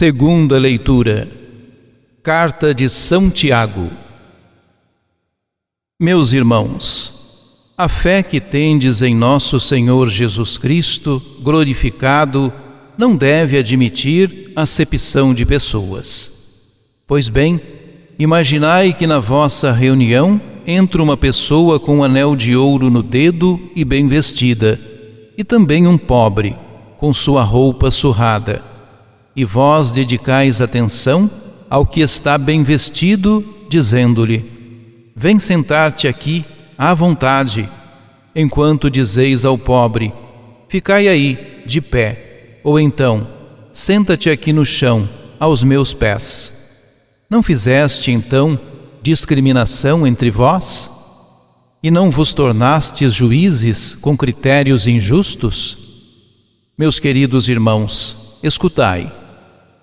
[0.00, 1.28] Segunda leitura.
[2.22, 3.90] Carta de São Tiago.
[6.00, 12.50] Meus irmãos, a fé que tendes em nosso Senhor Jesus Cristo, glorificado,
[12.96, 17.02] não deve admitir acepção de pessoas.
[17.06, 17.60] Pois bem,
[18.18, 23.60] imaginai que na vossa reunião entra uma pessoa com um anel de ouro no dedo
[23.76, 24.80] e bem vestida,
[25.36, 26.56] e também um pobre,
[26.96, 28.69] com sua roupa surrada
[29.34, 31.30] e vós dedicais atenção
[31.68, 34.44] ao que está bem vestido, dizendo-lhe:
[35.14, 36.44] Vem sentar-te aqui
[36.76, 37.68] à vontade,
[38.34, 40.12] enquanto dizeis ao pobre:
[40.68, 43.26] Ficai aí, de pé, ou então,
[43.72, 46.58] senta-te aqui no chão, aos meus pés.
[47.30, 48.58] Não fizeste, então,
[49.02, 50.90] discriminação entre vós?
[51.82, 55.78] E não vos tornastes juízes com critérios injustos?
[56.76, 59.19] Meus queridos irmãos, escutai.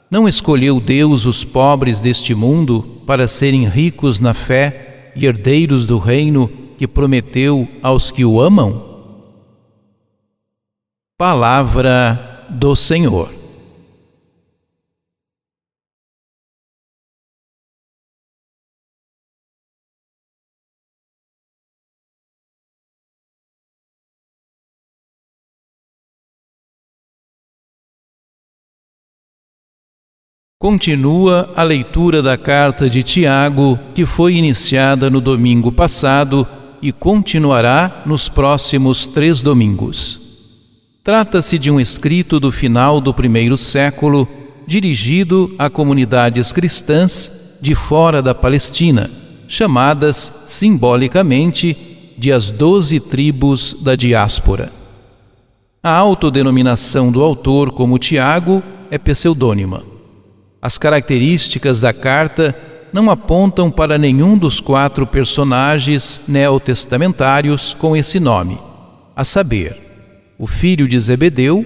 [0.09, 5.97] Não escolheu Deus os pobres deste mundo para serem ricos na fé e herdeiros do
[5.97, 8.83] reino que prometeu aos que o amam?
[11.17, 13.36] Palavra do Senhor.
[30.59, 36.47] Continua a leitura da carta de Tiago, que foi iniciada no domingo passado
[36.81, 40.19] e continuará nos próximos três domingos.
[41.03, 44.27] Trata-se de um escrito do final do primeiro século,
[44.65, 49.11] dirigido a comunidades cristãs de fora da Palestina,
[49.47, 51.77] chamadas simbolicamente
[52.17, 54.71] de as doze tribos da diáspora.
[55.83, 59.96] A autodenominação do autor como Tiago é pseudônima.
[60.61, 62.55] As características da carta
[62.91, 68.57] não apontam para nenhum dos quatro personagens neotestamentários com esse nome,
[69.15, 69.75] a saber,
[70.39, 71.65] o filho de Zebedeu,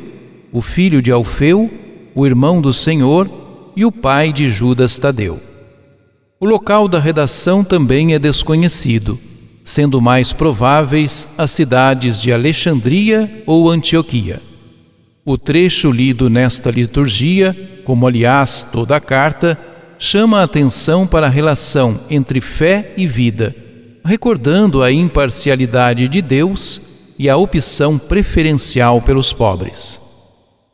[0.51, 1.71] o filho de Alfeu,
[2.13, 3.29] o irmão do Senhor
[3.75, 5.39] e o pai de Judas Tadeu.
[6.39, 9.17] O local da redação também é desconhecido,
[9.63, 14.41] sendo mais prováveis as cidades de Alexandria ou Antioquia.
[15.23, 17.55] O trecho lido nesta liturgia,
[17.85, 19.55] como aliás toda a carta,
[19.99, 23.55] chama a atenção para a relação entre fé e vida,
[24.03, 29.99] recordando a imparcialidade de Deus e a opção preferencial pelos pobres.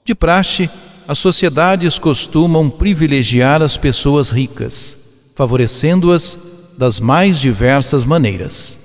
[0.05, 0.69] De praxe,
[1.05, 8.77] as sociedades costumam privilegiar as pessoas ricas, favorecendo-as das mais diversas maneiras.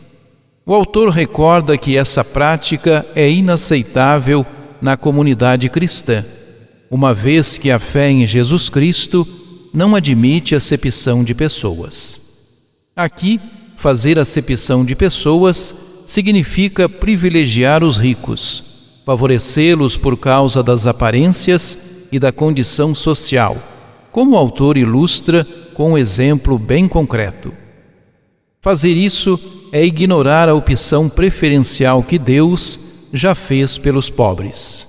[0.66, 4.44] O autor recorda que essa prática é inaceitável
[4.82, 6.24] na comunidade cristã,
[6.90, 9.26] uma vez que a fé em Jesus Cristo
[9.72, 12.20] não admite acepção de pessoas.
[12.94, 13.40] Aqui,
[13.76, 18.62] fazer acepção de pessoas significa privilegiar os ricos,
[19.06, 23.56] favorecê-los por causa das aparências e da condição social,
[24.10, 27.54] como o autor ilustra com um exemplo bem concreto.
[28.60, 29.40] Fazer isso
[29.72, 34.86] é ignorar a opção preferencial que Deus já fez pelos pobres.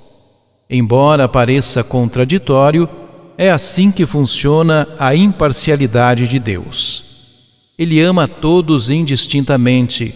[0.69, 2.89] Embora pareça contraditório,
[3.37, 7.03] é assim que funciona a imparcialidade de Deus.
[7.77, 10.13] Ele ama todos indistintamente,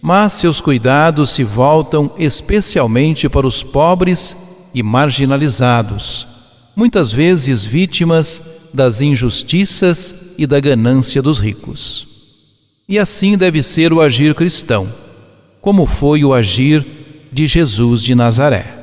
[0.00, 6.26] mas seus cuidados se voltam especialmente para os pobres e marginalizados,
[6.76, 12.06] muitas vezes vítimas das injustiças e da ganância dos ricos.
[12.88, 14.88] E assim deve ser o agir cristão,
[15.60, 16.97] como foi o agir
[17.32, 18.77] de Jesus de Nazaré.